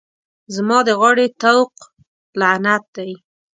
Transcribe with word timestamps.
زما 0.55 0.77
د 0.87 0.89
غاړې 0.99 1.27
طوق 1.41 1.71
لعنت 2.39 2.83
دی. 2.95 3.11